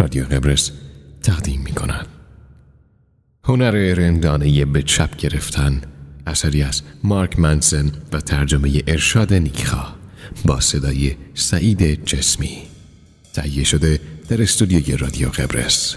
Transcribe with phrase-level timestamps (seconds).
[0.00, 0.70] رادیو قبرس
[1.22, 2.06] تقدیم می کند.
[3.44, 5.80] هنر رندانه به چپ گرفتن
[6.26, 9.94] اثری از مارک منسن و ترجمه ارشاد نیکخا
[10.44, 12.58] با صدای سعید جسمی
[13.34, 15.96] تهیه شده در استودیوی رادیو قبرس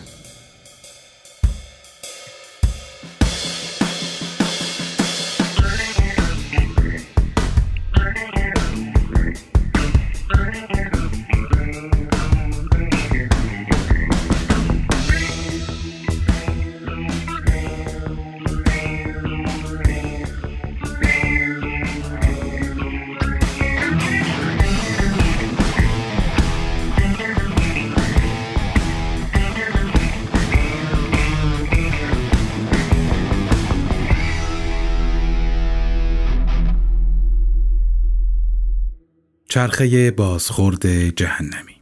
[39.53, 41.75] چرخه بازخورد جهنمی.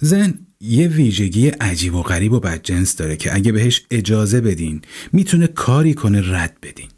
[0.00, 5.46] زن یه ویژگی عجیب و غریب و بدجنس داره که اگه بهش اجازه بدین می‌تونه
[5.46, 6.88] کاری کنه رد بدین.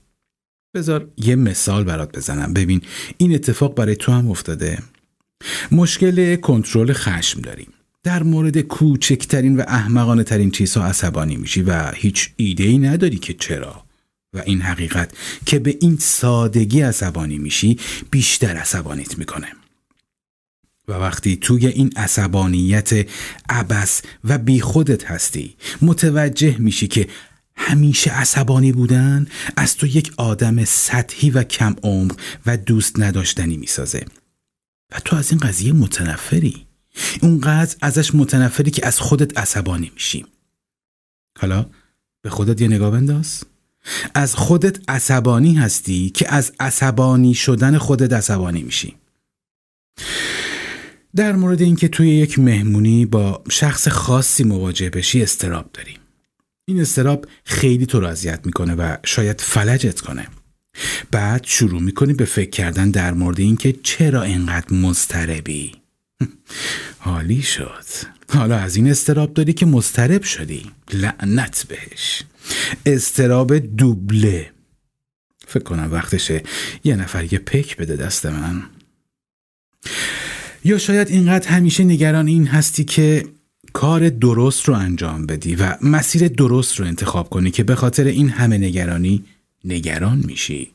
[0.75, 2.53] بذار یه مثال برات بزنم.
[2.53, 2.83] ببین
[3.17, 4.79] این اتفاق برای تو هم افتاده.
[5.73, 7.73] مشکل کنترل خشم داریم.
[8.03, 13.35] در مورد کوچکترین و احمقانه ترین چیزها عصبانی میشی و هیچ ایده ای نداری که
[13.35, 13.85] چرا.
[14.35, 15.13] و این حقیقت
[15.47, 17.79] که به این سادگی عصبانی میشی
[18.11, 19.49] بیشتر عصبانیت می‌کنه.
[20.89, 23.09] و وقتی توی این عصبانیت
[23.49, 27.09] عبس و بیخودت هستی متوجه میشی که
[27.57, 32.13] همیشه عصبانی بودن از تو یک آدم سطحی و کم عمر
[32.47, 34.05] و دوست نداشتنی می‌سازه.
[34.93, 36.67] و تو از این قضیه متنفری.
[37.23, 40.27] اونقدر ازش متنفری که از خودت عصبانی میشی.
[41.39, 41.67] حالا
[42.23, 43.45] به خودت یه نگاه بنداز.
[44.15, 48.95] از خودت عصبانی هستی که از عصبانی شدن خودت عصبانی میشی.
[51.17, 55.97] در مورد اینکه توی یک مهمونی با شخص خاصی مواجه بشی استراب داری.
[56.69, 60.27] این استراب خیلی تو رو اذیت می‌کنه و شاید فلجت کنه.
[61.11, 65.73] بعد شروع می‌کنی به فکر کردن در مورد اینکه چرا اینقدر مضطربی؟
[66.99, 67.85] حالی شد.
[68.29, 70.71] حالا از این استراب داری که مضطرب شدی.
[70.93, 72.23] لعنت بهش.
[72.87, 74.51] استراب دوبله.
[75.47, 76.43] فکر کنم وقتشه
[76.85, 78.63] یه نفر یه پک بده دست من.
[80.65, 83.25] یا شاید اینقدر همیشه نگران این هستی که
[83.73, 88.29] کار درست رو انجام بدی و مسیر درست رو انتخاب کنی که به خاطر این
[88.29, 89.25] همه نگرانی
[89.65, 90.71] نگران میشی.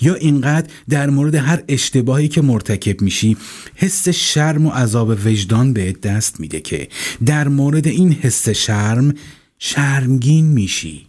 [0.00, 3.36] یا اینقدر در مورد هر اشتباهی که مرتکب میشی
[3.74, 6.88] حس شرم و عذاب وجدان به دست میده که
[7.26, 9.14] در مورد این حس شرم
[9.58, 11.08] شرمگین میشی.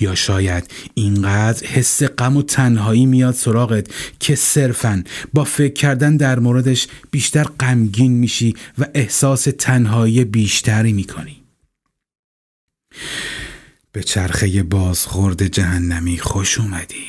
[0.00, 3.86] یا شاید اینقدر حس غم و تنهایی میاد سراغت
[4.20, 11.42] که صرفا با فکر کردن در موردش بیشتر غمگین میشی و احساس تنهایی بیشتری می‌کنی.
[13.92, 17.06] به چرخه بازخورد جهنمی خوش اومدی.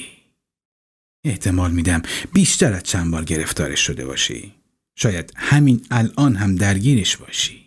[1.23, 2.01] احتمال میدم
[2.33, 4.53] بیشتر از چند بار گرفتارش شده باشی.
[4.95, 7.65] شاید همین الان هم درگیرش باشی.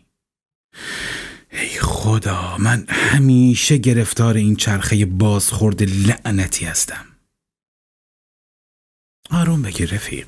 [1.53, 7.05] ای خدا من همیشه گرفتار این چرخه بازخورد لعنتی هستم.
[9.31, 10.27] آروم بگیر رفیق.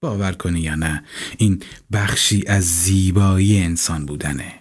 [0.00, 1.04] باور کنی یا نه
[1.38, 1.62] این
[1.92, 4.54] بخشی از زیبایی انسان بودنه.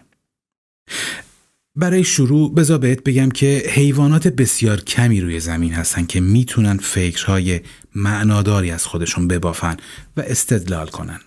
[1.76, 7.62] برای شروع بذار بهت بگم که حیوانات بسیار کمی روی زمین هستن که می‌تونن فکرهای
[7.96, 9.78] معناداری از خودشون ببافن
[10.18, 11.20] و استدلال کنن.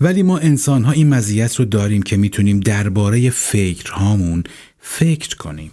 [0.00, 4.44] ولی ما انسان ها این مزیت رو داریم که می‌تونیم درباره فکرهامون
[4.78, 5.70] فکر کنیم.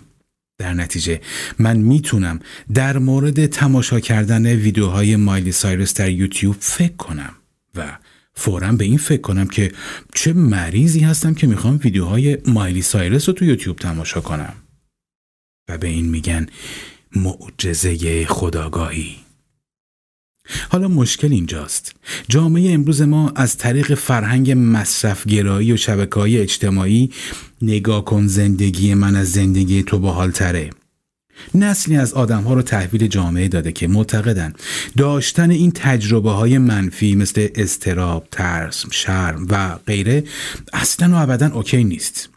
[0.58, 1.22] در نتیجه
[1.60, 2.40] من می‌تونم
[2.74, 7.34] در مورد تماشا کردن ویدیوهای مایلی سایرس در یوتیوب فکر کنم
[7.76, 7.98] و
[8.34, 9.72] فورا به این فکر کنم که
[10.16, 14.54] چه مریضی هستم که می‌خوام ویدیوهای مایلی سایرس رو تو یوتیوب تماشا کنم.
[15.70, 16.46] و به این میگن
[17.16, 19.27] معجزه خداگاهی.
[20.70, 21.96] حالا مشکل اینجاست.
[22.30, 27.10] جامعه امروز ما از طریق فرهنگ مصرفگرایی و شبکه های اجتماعی
[27.62, 30.70] نگاه کن زندگی من از زندگی تو باحالتره.
[31.56, 34.54] نسلی از آدم ها رو تحویل جامعه داده که معتقدن
[34.98, 40.24] داشتن این تجربه های منفی مثل استراب، ترس، شرم و غیره
[40.74, 42.30] اصلا و ابدا اوکی نیست.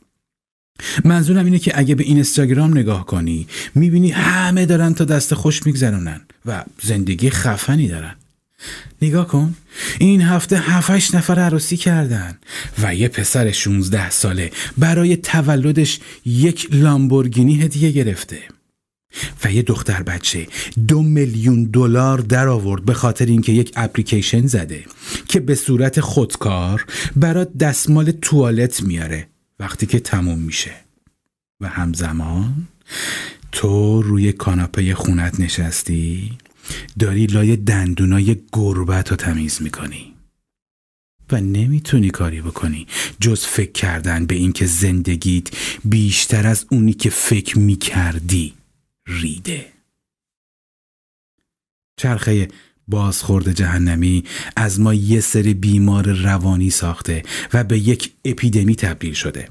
[1.04, 6.20] منظورم اینه که اگه به اینستاگرام نگاه کنی می‌بینی همه دارن تا دست خوش میگذرونن
[6.46, 8.14] و زندگی خفنی دارن.
[9.02, 9.54] نگاه کن
[9.98, 12.38] این هفته هفتش نفر عروسی کردن
[12.82, 18.38] و یه پسر 16 ساله برای تولدش یک لامبورگینی هدیه گرفته
[19.44, 20.46] و یه دختر بچه
[20.88, 24.84] دو میلیون دلار در آورد به خاطر اینکه یک اپلیکیشن زده
[25.28, 26.86] که به صورت خودکار
[27.16, 29.26] برات دستمال توالت میاره.
[29.60, 30.74] وقتی که تموم میشه.
[31.60, 32.68] و همزمان
[33.52, 36.38] تو روی کاناپه خونت نشستی
[36.98, 40.14] داری لای دندونای گربت رو تمیز می‌کنی.
[41.32, 42.86] و نمی‌تونی کاری بکنی
[43.20, 45.48] جز فکر کردن به اینکه زندگیت
[45.84, 48.54] بیشتر از اونی که فکر می‌کردی
[49.06, 49.72] ریده.
[51.96, 52.48] چرخه
[52.90, 54.24] بازخورد جهنمی
[54.56, 57.22] از ما یه سری بیمار روانی ساخته
[57.52, 59.48] و به یک اپیدمی تبدیل شده.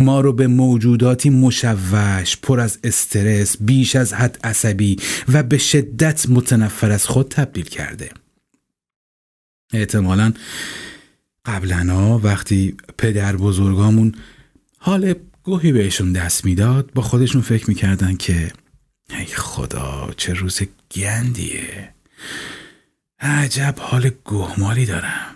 [0.00, 4.96] ما رو به موجوداتی مشوش پر از استرس بیش از حد عصبی
[5.32, 8.10] و به شدت متنفر از خود تبدیل کرده.
[9.72, 10.32] احتمالا
[11.44, 14.14] قبلا وقتی پدر بزرگامون
[14.78, 18.52] حال گوهی بهشون دست می‌داد با خودشون فکر می‌کردن که
[19.10, 20.60] ای خدا چه روز
[20.94, 21.94] گندیه.
[23.20, 25.34] عجب حال گهمالی دارم.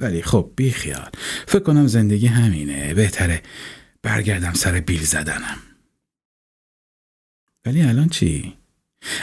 [0.00, 1.10] ولی خب بی خیال.
[1.46, 2.94] فکر کنم زندگی همینه.
[2.94, 3.42] بهتره
[4.02, 5.58] برگردم سر بیل زدنم.
[7.66, 8.54] ولی الان چی؟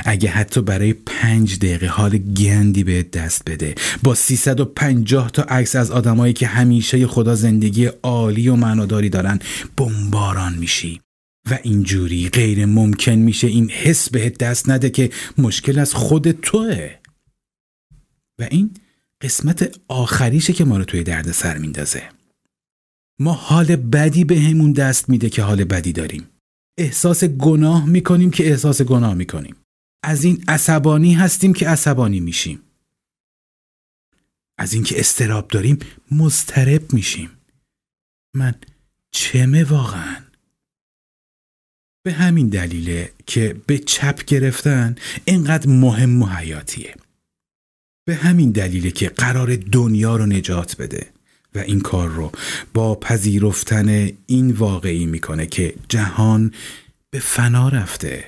[0.06, 5.92] اگه حتی برای پنج دقیقه حال گندی به دست بده با 350 تا عکس از
[5.92, 9.40] آدمایی که همیشه خدا زندگی عالی و معناداری دارن
[9.78, 11.02] بمباران میشی.
[11.52, 16.99] و اینجوری غیر ممکن میشه این حس به دست نده که مشکل از خود توه.
[18.40, 18.74] و این
[19.22, 22.10] قسمت آخریشه که ما رو توی درد سر میندازه.
[23.20, 26.30] ما حال بدی به همون دست میده که حال بدی داریم.
[26.78, 29.56] احساس گناه می‌کنیم که احساس گناه می‌کنیم.
[30.04, 32.60] از این عصبانی هستیم که عصبانی میشیم.
[34.58, 35.80] از اینکه استراب داریم
[36.12, 37.30] مضطرب میشیم.
[38.36, 38.56] من
[39.12, 40.16] چمه واقعا؟
[42.04, 44.96] به همین دلیله که به چپ گرفتن
[45.26, 46.96] اینقدر مهم و حیاتیه.
[48.10, 51.08] به همین دلیله که قرار دنیا رو نجات بده
[51.56, 52.32] و این کار رو
[52.74, 56.54] با پذیرفتن این واقعی می‌کنه که جهان
[57.10, 58.26] به فنا رفته.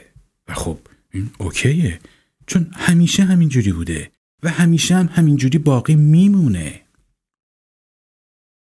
[0.47, 0.77] و خب
[1.11, 1.99] این اوکیه
[2.47, 4.11] چون همیشه همینجوری بوده
[4.43, 6.81] و همیشه هم همینجوری باقی میمونه.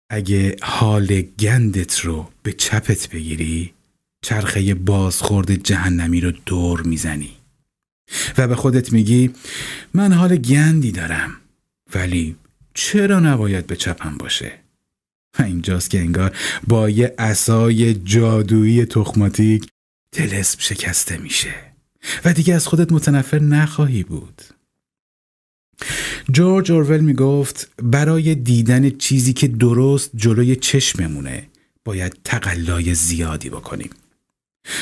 [0.09, 3.73] اگه حال گندت رو به چپت بگیری
[4.21, 7.42] چرخه بازخورد جهنمی رو دور می‌زنی.
[8.37, 9.33] و به خودت میگی
[9.93, 11.31] من حال گندی دارم
[11.95, 12.35] ولی
[12.73, 14.51] چرا نباید به چپم باشه؟
[15.39, 19.67] و اینجاست که انگار با یه اسای جادویی تخماتیک
[20.11, 21.53] تلسم شکسته میشه.
[22.25, 24.41] و دیگه از خودت متنفر نخواهی بود.
[26.31, 31.47] جورج اورول می‌گفت برای دیدن چیزی که درست جلوی چشممونه
[31.85, 33.89] باید تقلای زیادی بکنیم.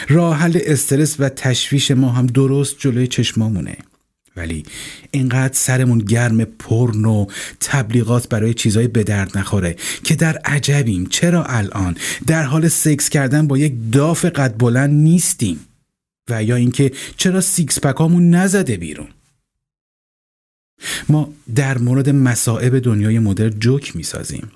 [0.09, 3.77] راه حل استرس و تشویش ما هم درست جلوی چشمامونه.
[4.35, 4.63] ولی
[5.11, 7.25] اینقدر سرمون گرم پرن و
[7.59, 11.05] تبلیغات برای چیزای به درد نخوره که در عجبیم.
[11.05, 11.97] چرا الان؟
[12.27, 15.59] در حال سکس کردن با یک داف قد بلند نیستیم.
[16.29, 19.07] و یا اینکه چرا six pack امون نزده بیرون؟
[21.09, 24.51] ما در مورد مصائب دنیای مدرن جوک می‌سازیم.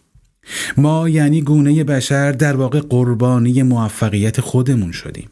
[0.78, 5.30] ما یعنی گونه بشر در واقع قربانی موفقیت خودمون شدیم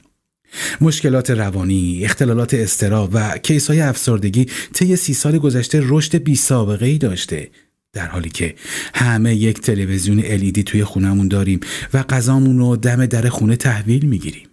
[0.82, 6.86] مشکلات روانی، اختلالات استرس و case های افسردگی طی سی سال گذشته رشد بی سابقه
[6.86, 7.50] ای داشته
[7.94, 8.56] در حالی که
[8.96, 11.60] همه یک تلویزیون LED توی خونمون داریم
[11.94, 14.48] و غذامون رو دم در خونه تحویل می‌گیریم.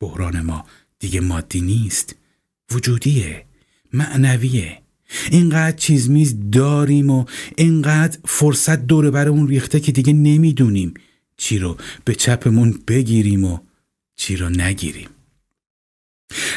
[0.00, 0.64] بحران ما
[0.98, 2.16] دیگه مادی نیست،
[2.72, 3.44] وجودیه،
[3.92, 4.83] معنویه.
[5.30, 7.24] اینقدر چیز میز داریم و
[7.56, 10.94] اینقدر فرصت دور برمون ریخته که دیگه نمی‌دونیم
[11.36, 13.58] چی رو به چپمون بگیریم و
[14.16, 15.08] چی رو نگیریم.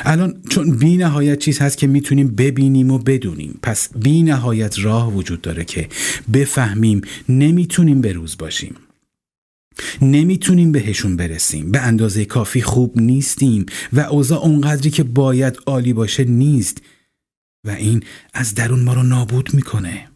[0.02, 5.14] الان چون بی نهایت چیز هست که می‌تونیم ببینیم و بدونیم پس بی نهایت راه
[5.14, 5.90] وجود داره که
[6.34, 8.76] بفهمیم نمی‌تونیم به روز باشیم.
[10.02, 11.72] نمی‌تونیم بهشون برسیم.
[11.72, 16.82] به اندازه کافی خوب نیستیم و اوضاع اونقدری که باید عالی باشه نیست.
[17.68, 20.08] و این از درون ما رو نابود می‌کنه.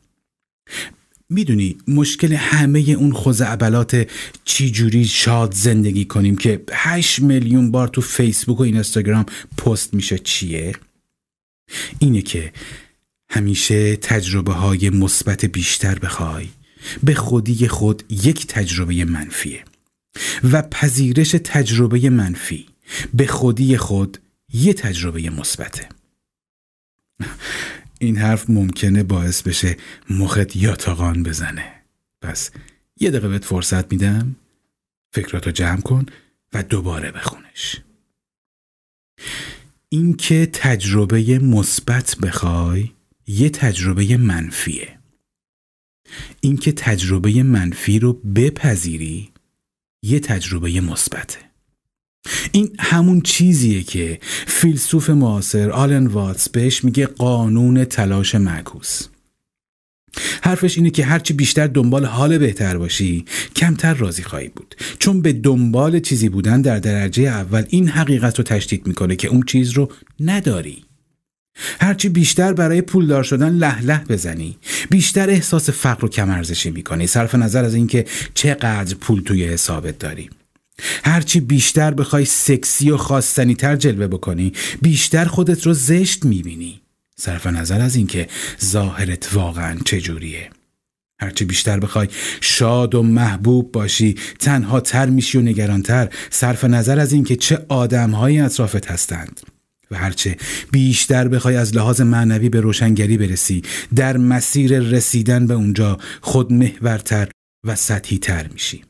[1.30, 4.08] می‌دونی مشکل همه اون خوزعبلات
[4.46, 9.26] چی جوری شاد زندگی کنیم که 8 میلیون بار تو فیسبوک و اینستاگرام
[9.58, 10.76] پست میشه چیه؟
[12.00, 12.54] اینه که
[13.30, 16.48] همیشه تجربه های مثبت بیشتر بخوای.
[17.04, 19.64] به خودی خود یک تجربه منفیه.
[20.52, 22.66] و پذیرش تجربه منفی
[23.14, 24.18] به خودی خود
[24.54, 25.90] یه تجربه مثبته.
[28.00, 29.78] این حرف ممکنه باعث بشه
[30.10, 31.74] مخت یاتاقان بزنه.
[32.22, 32.52] پس
[33.00, 34.36] یه دقیقه بهت فرصت میدم.
[35.14, 36.06] فکراتو جمع کن
[36.54, 37.82] و دوباره بخونش.
[39.90, 42.92] اینکه تجربه مثبت بخوای
[43.28, 45.00] یه تجربه منفیه.
[46.42, 49.32] اینکه تجربه منفی رو بپذیری
[50.04, 51.51] یه تجربه مثبته.
[52.52, 59.08] این همون چیزیه که فیلسوف معاصر آلن واتس بهش میگه قانون تلاش معکوس.
[60.44, 63.26] حرفش اینه که هرچی بیشتر دنبال حال بهتر باشی
[63.56, 64.76] کمتر راضی خواهی بود.
[65.00, 69.44] چون به دنبال چیزی بودن در درجه اول این حقیقت رو تشدید می‌کنه که اون
[69.44, 70.84] چیز رو نداری.
[71.82, 74.58] هرچی بیشتر برای پولدار شدن له له بزنی
[74.90, 80.30] بیشتر احساس فقر و کمارزشی می‌کنی صرف نظر از اینکه چقدر پول توی حسابت داری.
[81.06, 86.82] هرچی بیشتر بخوای سکسی و خواستنی تر جلوه بکنی بیشتر خودت رو زشت می‌بینی.
[87.18, 88.28] صرف نظر از اینکه
[88.66, 90.50] ظاهرت واقعا چجوریه.
[91.22, 92.08] هرچی بیشتر بخوای
[92.42, 98.40] شاد و محبوب باشی تنها تر میشی و نگرانتر صرف نظر از اینکه چه آدمهایی
[98.40, 99.42] اطرافت هستند.
[99.92, 100.38] و هرچه
[100.72, 103.62] بیشتر بخوای از لحاظ معنوی به روشنگری برسی
[103.96, 107.30] در مسیر رسیدن به اونجا خودمحورتر
[107.64, 108.84] و سطحی تر میشی.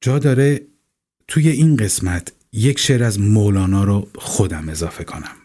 [0.00, 0.66] جا داره
[1.28, 5.36] توی این قسمت یک شعر از مولانا رو خودم اضافه کنم.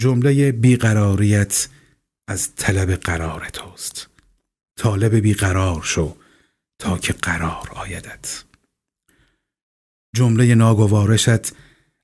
[0.00, 1.68] جمله بیقراریت
[2.28, 4.08] از طلب قرار توست.
[4.78, 6.16] طالب بیقرار شو
[6.78, 8.44] تا که قرار آیدت.
[10.16, 11.52] جمله ناگوارشت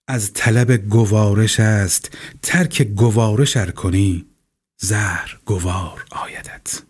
[0.08, 2.18] از طلب گوارش است.
[2.42, 4.26] ترک گوارش ار کنی
[4.80, 6.82] زهر گوار آیدت.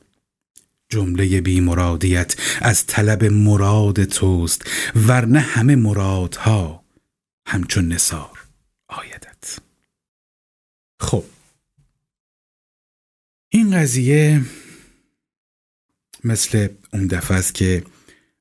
[0.89, 6.85] جمله بی مرادیت از طلب مراد توست ورنه همه مرادها
[7.47, 8.45] همچون نصار
[8.89, 9.59] آیدت.
[11.01, 11.25] خب.
[13.49, 14.41] این قضیه
[16.25, 17.85] مثل اون دفعه است که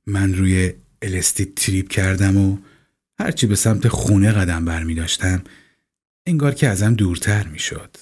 [0.07, 2.57] من روی الستی تریپ کردم و
[3.19, 5.43] هرچی به سمت خونه قدم برمی داشتم
[6.25, 7.97] انگار که ازم دورتر می شد.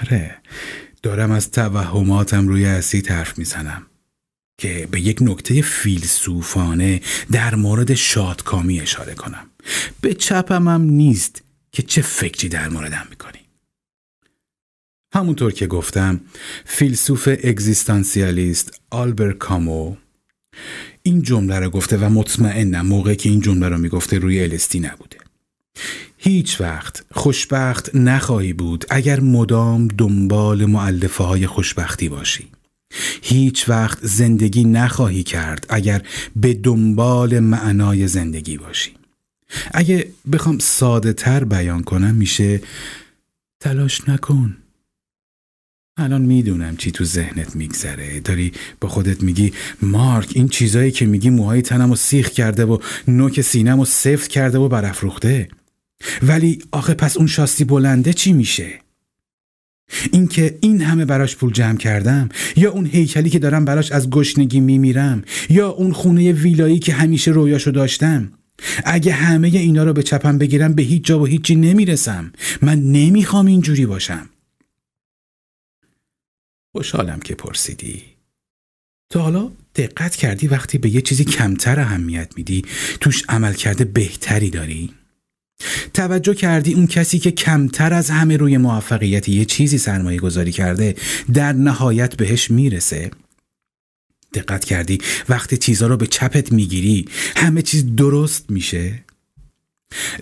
[0.00, 0.42] آره.
[1.02, 3.86] دارم از توهماتم روی اسید حرف می‌زنم
[4.58, 7.00] که به یک نکته فیلسوفانه
[7.32, 9.50] در مورد شادکامی اشاره کنم.
[10.00, 13.38] به چپم هم نیست که چه فکری در موردم می‌کنی.
[15.14, 16.20] همونطور که گفتم
[16.64, 19.96] فیلسوف اگزیستانسیالیست آلبر کامو
[21.02, 25.18] این جمله رو گفته و مطمئنم موقعی که این جمله رو می‌گفته روی الستی نبوده.
[26.18, 32.48] هیچ وقت خوشبخت نخواهی بود اگر مدام دنبال معلفه های خوشبختی باشی.
[33.22, 36.02] هیچ وقت زندگی نخواهی کرد اگر
[36.36, 38.90] به دنبال معنای زندگی باشی.
[39.74, 42.60] اگه بخوام ساده تر بیان کنم میشه
[43.60, 44.56] تلاش نکن.
[45.96, 48.20] الان می‌دونم چی تو ذهنت میگذره.
[48.20, 52.78] داری با خودت میگی مارک این چیزایی که میگی موهای تنم و سیخ کرده و
[53.08, 55.48] نوک سینم و سفت کرده و برافروخته.
[56.22, 58.80] ولی آخه پس اون شاستی بلنده چی میشه؟
[60.12, 64.60] اینکه این همه براش پول جمع کردم یا اون هیکلی که دارم براش از گشنگی
[64.60, 68.32] میمیرم یا اون خونه ویلایی که همیشه رویاشو داشتم
[68.84, 73.46] اگه همه اینا رو به چپم بگیرم به هیچ جا و هیچی نمی‌رسم من نمی‌خوام
[73.46, 74.28] اینجوری باشم
[76.72, 78.02] خوشحالم که پرسیدی
[79.10, 82.64] تا حالا دقت کردی وقتی به یه چیزی کمتر اهمیت میدی
[83.00, 84.94] توش عملکرد بهتری داری؟
[85.94, 90.94] توجه کردی اون کسی که کمتر از همه روی موفقیت یه چیزی سرمایه گذاری کرده
[91.34, 93.10] در نهایت بهش می‌رسه؟
[94.34, 94.98] دقت کردی؟
[95.28, 97.04] وقتی چیزها رو به چپت می‌گیری
[97.36, 99.04] همه چیز درست میشه؟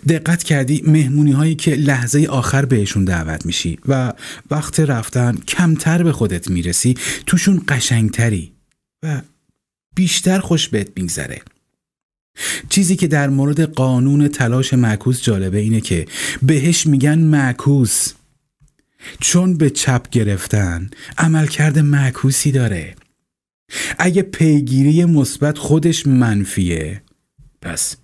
[0.09, 4.13] دقت کردی؟ مهمونی هایی که لحظه آخر بهشون دعوت میشی و
[4.51, 6.95] وقت رفتن کمتر به خودت می‌رسی
[7.27, 8.53] توشون قشنگتری
[9.03, 9.21] و
[9.95, 11.43] بیشتر خوش بهت میگذره.
[12.69, 16.07] چیزی که در مورد قانون تلاش معکوس جالبه اینه که
[16.43, 18.13] بهش میگن معکوس.
[19.21, 22.95] چون به چپ گرفتن عملکرد معکوسی داره.
[23.99, 27.03] اگه پیگیری مثبت خودش منفیه
[27.63, 27.97] پس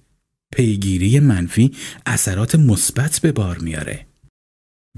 [0.53, 1.73] پیگیری منفی
[2.07, 4.07] اثرات مثبت به بار میاره.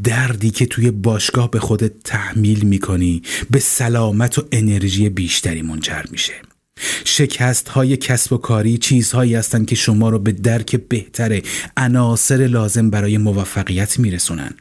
[0.03, 6.35] دردی که توی باشگاه به خودت تحمیل می‌کنی به سلامت و انرژی بیشتری منجر میشه.
[7.05, 11.41] شکست های کسب و کاری چیزهایی هستند که شما رو به درک بهتر
[11.77, 14.55] عناصر لازم برای موفقیت میرسونن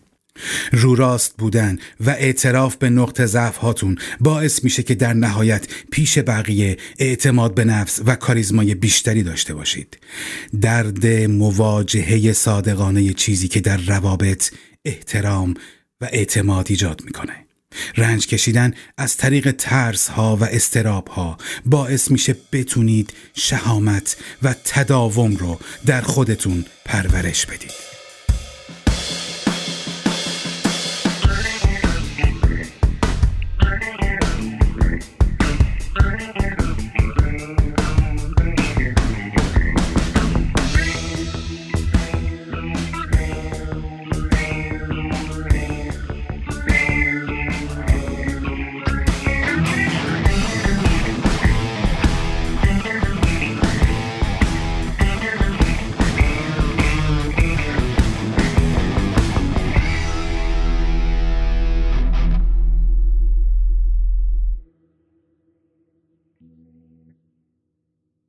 [0.71, 6.19] رو راست بودن و اعتراف به نقط ضعف هاتون باعث میشه که در نهایت پیش
[6.19, 9.97] بقیه اعتماد به نفس و کاریزمای بیشتری داشته باشید.
[10.61, 14.51] درد مواجهه صادقانه چیزی که در روابط
[14.85, 15.53] احترام
[16.01, 17.45] و اعتماد ایجاد می‌کنه.
[17.97, 25.35] رنج کشیدن از طریق ترس ها و استراب ها باعث میشه بتونید شهامت و تداوم
[25.35, 27.92] رو در خودتون پرورش بدید.